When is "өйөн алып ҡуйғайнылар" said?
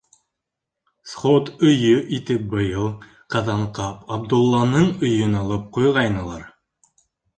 5.11-6.47